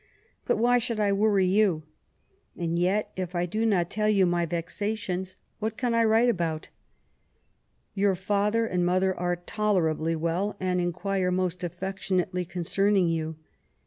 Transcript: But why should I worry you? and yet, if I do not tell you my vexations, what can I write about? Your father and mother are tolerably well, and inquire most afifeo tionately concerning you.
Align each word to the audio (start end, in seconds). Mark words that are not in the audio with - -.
But 0.45 0.57
why 0.57 0.79
should 0.79 0.99
I 0.99 1.11
worry 1.11 1.45
you? 1.45 1.83
and 2.57 2.79
yet, 2.79 3.11
if 3.15 3.35
I 3.35 3.45
do 3.45 3.67
not 3.67 3.91
tell 3.91 4.09
you 4.09 4.25
my 4.25 4.47
vexations, 4.47 5.35
what 5.59 5.77
can 5.77 5.93
I 5.93 6.03
write 6.05 6.27
about? 6.27 6.69
Your 7.93 8.15
father 8.15 8.65
and 8.65 8.83
mother 8.83 9.15
are 9.15 9.35
tolerably 9.35 10.15
well, 10.15 10.57
and 10.59 10.81
inquire 10.81 11.29
most 11.29 11.59
afifeo 11.59 11.93
tionately 11.93 12.49
concerning 12.49 13.09
you. 13.09 13.35